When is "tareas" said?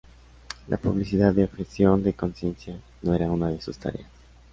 3.77-4.09